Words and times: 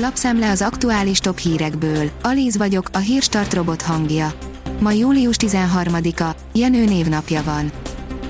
Lapszemle 0.00 0.50
az 0.50 0.62
aktuális 0.62 1.18
top 1.18 1.38
hírekből. 1.38 2.10
Alíz 2.22 2.56
vagyok, 2.56 2.88
a 2.92 2.98
hírstart 2.98 3.54
robot 3.54 3.82
hangja. 3.82 4.32
Ma 4.80 4.90
július 4.90 5.36
13-a, 5.38 6.36
Jenő 6.52 6.84
névnapja 6.84 7.42
van. 7.42 7.72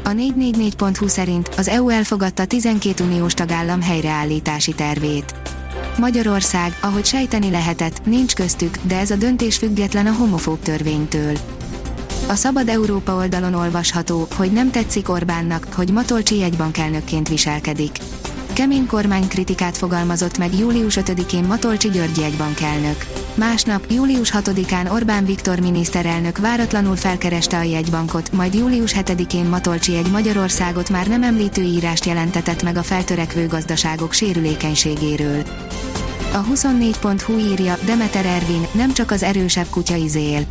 A 0.04 0.08
444.hu 0.08 1.06
szerint 1.08 1.48
az 1.56 1.68
EU 1.68 1.88
elfogadta 1.88 2.44
12 2.44 3.04
uniós 3.04 3.34
tagállam 3.34 3.82
helyreállítási 3.82 4.74
tervét. 4.74 5.34
Magyarország, 5.98 6.78
ahogy 6.81 7.04
sejteni 7.04 7.51
lehetett, 7.51 8.06
nincs 8.06 8.35
köztük, 8.35 8.78
de 8.82 8.98
ez 8.98 9.10
a 9.10 9.16
döntés 9.16 9.56
független 9.56 10.06
a 10.06 10.12
homofób 10.12 10.60
törvénytől. 10.62 11.38
A 12.28 12.35
Szabad 12.35 12.69
Európa 12.69 13.14
oldalon 13.14 13.54
olvasható, 13.54 14.26
hogy 14.37 14.53
nem 14.53 14.71
tetszik 14.71 15.08
Orbánnak, 15.08 15.66
hogy 15.74 15.92
Matolcsi 15.92 16.38
jegybankelnökként 16.38 17.28
viselkedik. 17.28 17.98
Kemény 18.59 18.87
kormánykritikát 18.87 19.77
fogalmazott 19.77 20.38
meg 20.38 20.55
július 20.55 20.98
5-én 21.01 21.45
Matolcsi 21.45 21.88
György 21.91 22.19
jegybankelnök. 22.19 23.07
Másnap, 23.35 23.85
július 23.91 24.33
6-án 24.35 24.93
Orbán 24.93 25.25
Viktor 25.25 25.59
miniszterelnök 25.61 26.39
váratlanul 26.39 26.97
felkereste 26.97 27.59
a 27.59 27.63
jegybankot, 27.63 28.33
majd 28.33 28.55
július 28.55 28.95
7-én 28.97 29.45
Matolcsi 29.45 29.97
egy 29.97 30.11
Magyarországot 30.11 30.89
már 30.89 31.07
nem 31.07 31.23
említő 31.23 31.63
írást 31.63 32.05
jelentetett 32.05 32.63
meg 32.63 32.77
a 32.77 32.83
feltörekvő 32.83 33.47
gazdaságok 33.47 34.13
sérülékenységéről. 34.13 35.43
A 36.33 36.45
24.hu 36.45 37.38
írja, 37.38 37.79
Demeter 37.85 38.27
Ervin, 38.27 38.66
nem 38.73 38.93
csak 38.93 39.11
az 39.11 39.23
erősebb 39.23 39.66
kutya 39.71 39.95
izél. 39.95 40.47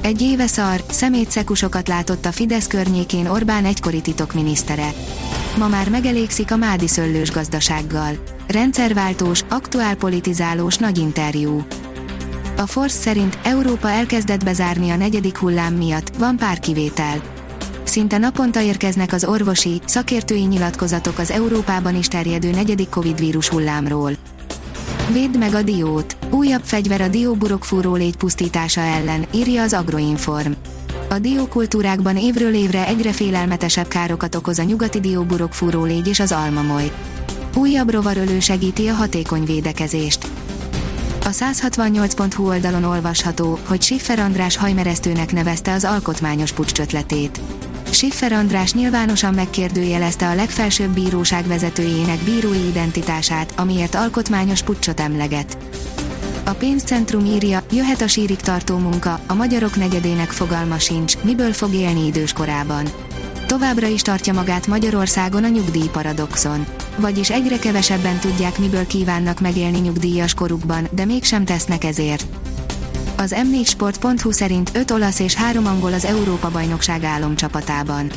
Egy 0.00 0.22
éve 0.22 0.46
szar, 0.46 0.84
szemétszekusokat 0.90 1.88
látott 1.88 2.24
a 2.24 2.32
Fidesz 2.32 2.66
környékén 2.66 3.26
Orbán 3.26 3.64
egykori 3.64 4.00
titokminisztere. 4.00 4.92
Ma 5.56 5.68
már 5.68 5.88
megelégszik 5.88 6.52
a 6.52 6.56
mádi 6.56 6.88
szöllős 6.88 7.30
gazdasággal. 7.30 8.12
Rendszerváltós, 8.46 9.40
aktuál 9.48 9.94
politizálós 9.94 10.76
nagy 10.76 10.98
interjú. 10.98 11.64
A 12.56 12.66
Force 12.66 13.00
szerint 13.00 13.38
Európa 13.42 13.90
elkezdett 13.90 14.44
bezárni 14.44 14.90
a 14.90 14.96
negyedik 14.96 15.36
hullám 15.36 15.74
miatt, 15.74 16.16
van 16.16 16.36
pár 16.36 16.58
kivétel. 16.58 17.22
Szinte 17.84 18.18
naponta 18.18 18.60
érkeznek 18.60 19.12
az 19.12 19.24
orvosi, 19.24 19.80
szakértői 19.84 20.44
nyilatkozatok 20.44 21.18
az 21.18 21.30
Európában 21.30 21.96
is 21.96 22.08
terjedő 22.08 22.50
negyedik 22.50 22.88
Covid 22.88 23.18
vírus 23.18 23.48
hullámról. 23.48 24.12
Védd 25.12 25.38
meg 25.38 25.54
a 25.54 25.62
diót! 25.62 26.16
Újabb 26.30 26.62
fegyver 26.64 27.00
a 27.00 27.08
dióburokfúró 27.08 27.94
légy 27.94 28.16
pusztítása 28.16 28.80
ellen, 28.80 29.26
írja 29.34 29.62
az 29.62 29.72
Agroinform. 29.72 30.52
A 31.08 31.18
diókultúrákban 31.18 32.16
évről 32.16 32.54
évre 32.54 32.86
egyre 32.86 33.12
félelmetesebb 33.12 33.88
károkat 33.88 34.34
okoz 34.34 34.58
a 34.58 34.62
nyugati 34.62 35.00
dióburokfúró 35.00 35.84
légy 35.84 36.08
és 36.08 36.20
az 36.20 36.32
almamoly. 36.32 36.92
Újabb 37.56 37.90
rovarölő 37.90 38.40
segíti 38.40 38.88
a 38.88 38.94
hatékony 38.94 39.44
védekezést. 39.44 40.26
A 41.24 41.28
168.hu 41.28 42.46
oldalon 42.46 42.84
olvasható, 42.84 43.58
hogy 43.66 43.82
Schiffer 43.82 44.18
András 44.18 44.56
hajmeresztőnek 44.56 45.32
nevezte 45.32 45.72
az 45.72 45.84
alkotmányos 45.84 46.52
pucscsötletét. 46.52 47.40
Schiffer 47.90 48.32
András 48.32 48.72
nyilvánosan 48.72 49.34
megkérdőjelezte 49.34 50.28
a 50.28 50.34
legfelsőbb 50.34 50.90
bíróság 50.90 51.46
vezetőjének 51.46 52.18
bírói 52.18 52.66
identitását, 52.68 53.52
amiért 53.56 53.94
alkotmányos 53.94 54.62
puccsot 54.62 55.00
emleget. 55.00 55.56
A 56.44 56.50
pénzcentrum 56.50 57.24
írja, 57.24 57.62
jöhet 57.72 58.00
a 58.00 58.06
sírig 58.06 58.36
tartó 58.36 58.76
munka, 58.78 59.20
a 59.26 59.34
magyarok 59.34 59.76
negyedének 59.76 60.30
fogalma 60.30 60.78
sincs, 60.78 61.18
miből 61.22 61.52
fog 61.52 61.74
élni 61.74 62.06
időskorában. 62.06 62.86
Továbbra 63.46 63.86
is 63.86 64.02
tartja 64.02 64.32
magát 64.32 64.66
Magyarországon 64.66 65.44
a 65.44 65.48
nyugdíj 65.48 65.88
paradoxon. 65.92 66.66
Vagyis 66.96 67.30
egyre 67.30 67.58
kevesebben 67.58 68.18
tudják, 68.18 68.58
miből 68.58 68.86
kívánnak 68.86 69.40
megélni 69.40 69.78
nyugdíjas 69.78 70.34
korukban, 70.34 70.88
de 70.90 71.04
mégsem 71.04 71.44
tesznek 71.44 71.84
ezért. 71.84 72.26
Az 73.16 73.34
m4sport.hu 73.36 74.30
szerint 74.30 74.70
5 74.74 74.90
olasz 74.90 75.18
és 75.18 75.34
3 75.34 75.66
angol 75.66 75.92
az 75.92 76.04
Európa-bajnokság 76.04 77.04
álomcsapatában. 77.04 78.10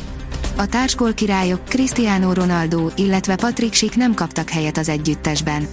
A 0.56 0.66
társgól 0.66 1.14
királyok 1.14 1.64
Cristiano 1.64 2.32
Ronaldo, 2.32 2.88
illetve 2.96 3.36
Patrick 3.36 3.74
Schick 3.74 3.96
nem 3.96 4.14
kaptak 4.14 4.48
helyet 4.50 4.78
az 4.78 4.88
együttesben. 4.88 5.66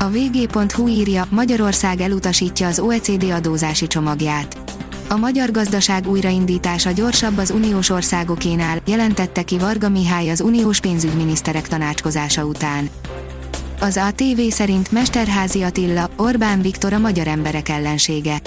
A 0.00 0.08
vg.hu 0.10 0.88
írja, 0.88 1.26
Magyarország 1.30 2.00
elutasítja 2.00 2.66
az 2.66 2.78
OECD 2.78 3.22
adózási 3.22 3.86
csomagját. 3.86 4.58
A 5.08 5.16
magyar 5.16 5.50
gazdaság 5.50 6.08
újraindítása 6.08 6.90
gyorsabb 6.90 7.38
az 7.38 7.50
uniós 7.50 7.90
országokénál, 7.90 8.80
jelentette 8.86 9.42
ki 9.42 9.58
Varga 9.58 9.88
Mihály 9.88 10.30
az 10.30 10.40
uniós 10.40 10.80
pénzügyminiszterek 10.80 11.68
tanácskozása 11.68 12.44
után. 12.44 12.88
Az 13.80 13.96
ATV 13.96 14.40
szerint 14.48 14.92
Mesterházi 14.92 15.62
Attila, 15.62 16.10
Orbán 16.16 16.62
Viktor 16.62 16.92
a 16.92 16.98
magyar 16.98 17.26
emberek 17.26 17.68
ellensége. 17.68 18.40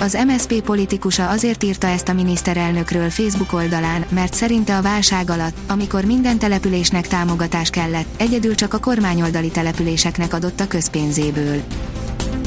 Az 0.00 0.18
MSP 0.26 0.60
politikusa 0.60 1.28
azért 1.28 1.62
írta 1.62 1.86
ezt 1.86 2.08
a 2.08 2.12
miniszterelnökről 2.12 3.10
Facebook 3.10 3.52
oldalán, 3.52 4.04
mert 4.08 4.34
szerinte 4.34 4.76
a 4.76 4.82
válság 4.82 5.30
alatt, 5.30 5.56
amikor 5.66 6.04
minden 6.04 6.38
településnek 6.38 7.06
támogatás 7.06 7.70
kellett, 7.70 8.06
egyedül 8.16 8.54
csak 8.54 8.74
a 8.74 8.78
kormányoldali 8.78 9.48
településeknek 9.48 10.34
adott 10.34 10.60
a 10.60 10.66
közpénzéből. 10.66 11.62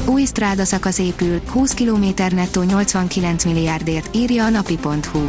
Új 0.06 0.24
stráda 0.24 0.64
szakasz 0.64 0.98
épül, 0.98 1.40
20 1.46 1.74
km 1.74 2.04
nettó 2.34 2.62
89 2.62 3.44
milliárdért, 3.44 4.16
írja 4.16 4.44
a 4.44 4.48
napi.hu. 4.48 5.28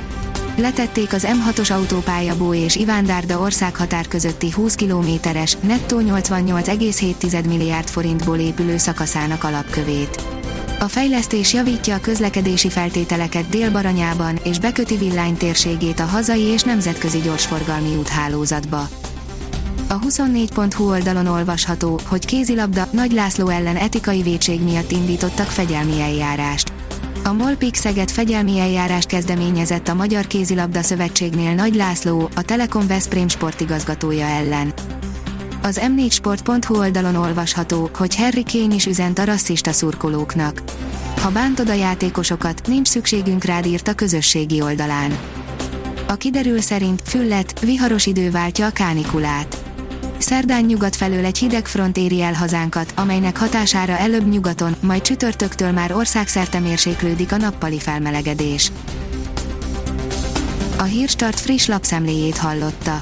Letették 0.56 1.14
az 1.14 1.28
M6-os 1.30 1.72
autópálya 1.72 2.38
Bó 2.38 2.54
és 2.54 2.76
Ivándárda 2.76 3.40
országhatár 3.40 4.08
közötti 4.08 4.52
20 4.52 4.76
kilométeres, 4.76 5.58
nettó 5.62 6.00
88,7 6.02 7.48
milliárd 7.48 7.88
forintból 7.88 8.38
épülő 8.38 8.78
szakaszának 8.78 9.44
alapkövét. 9.44 10.39
A 10.82 10.88
fejlesztés 10.88 11.54
javítja 11.54 11.96
a 11.96 12.00
közlekedési 12.00 12.70
feltételeket 12.70 13.50
Dél-Baranyában 13.50 14.40
és 14.44 14.60
beköti 14.60 14.98
villány 14.98 15.38
térségét 15.38 16.00
a 16.00 16.06
hazai 16.06 16.42
és 16.42 16.62
nemzetközi 16.62 17.20
gyorsforgalmi 17.20 17.96
úthálózatba. 17.96 18.88
A 19.88 20.00
24.hu 20.00 20.90
oldalon 20.90 21.28
olvasható, 21.28 22.00
hogy 22.08 22.26
kézilabda 22.26 22.88
Nagy 22.92 23.12
László 23.12 23.48
ellen 23.48 23.76
etikai 23.76 24.22
vétség 24.22 24.62
miatt 24.62 24.92
indítottak 24.92 25.48
fegyelmi 25.48 26.02
eljárást. 26.02 26.72
A 27.24 27.32
Molpik 27.32 27.76
Szeged 27.76 28.10
fegyelmi 28.10 28.60
eljárást 28.60 29.08
kezdeményezett 29.08 29.88
a 29.88 29.94
Magyar 29.94 30.28
Kézilabda 30.28 30.82
Szövetségnél 30.82 31.54
Nagy 31.54 31.76
László, 31.76 32.30
a 32.36 32.42
Telekom 32.42 32.88
Veszprém 32.88 33.28
sportigazgatója 33.28 34.26
ellen. 34.26 34.74
Az 35.70 35.82
m4sport.hu 35.84 36.78
oldalon 36.78 37.16
olvasható, 37.16 37.90
hogy 37.98 38.16
Harry 38.16 38.44
Kane 38.52 38.74
is 38.74 38.86
üzent 38.86 39.20
a 39.20 39.24
rasszista 39.24 39.72
szurkolóknak. 39.72 40.62
Ha 41.22 41.30
bántod 41.30 41.70
a 41.70 41.74
játékosokat, 41.74 42.68
nincs 42.68 42.88
szükségünk 42.88 43.44
rád 43.44 43.66
írt 43.66 43.88
a 43.88 43.94
közösségi 43.94 44.62
oldalán. 44.62 45.18
A 46.08 46.14
kiderül 46.14 46.62
szerint 46.62 47.02
füllet, 47.06 47.60
viharos 47.60 48.06
idő 48.06 48.32
váltja 48.32 48.66
a 48.66 48.70
kánikulát. 48.70 49.64
Szerdán 50.18 50.64
nyugat 50.64 50.96
felől 50.96 51.26
egy 51.26 51.38
hideg 51.38 51.68
front 51.68 51.98
éri 51.98 52.22
el 52.22 52.34
hazánkat, 52.34 52.94
amelynek 52.96 53.38
hatására 53.38 53.98
előbb 53.98 54.30
nyugaton, 54.30 54.76
majd 54.80 55.02
csütörtöktől 55.02 55.72
már 55.72 55.94
országszerte 55.94 56.60
mérséklődik 56.60 57.32
a 57.32 57.38
nappali 57.38 57.80
felmelegedés. 57.80 58.72
A 60.78 60.84
Hírstart 60.84 61.40
friss 61.40 61.66
lapszemléjét 61.66 62.38
hallotta. 62.38 63.02